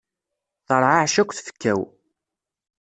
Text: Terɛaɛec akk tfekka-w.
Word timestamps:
Terɛaɛec 0.67 1.15
akk 1.21 1.31
tfekka-w. 1.33 1.79